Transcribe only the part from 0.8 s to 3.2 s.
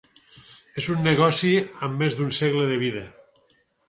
És un negoci amb més d'un segle de vida.